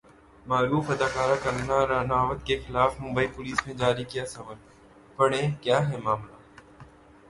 [0.45, 4.57] معروف اداکارہ کنگنا رناوت کے خلاف ممبئی پولیس نے جاری کیا سمن،
[5.17, 6.35] پڑھیں کیا ہے معاملہ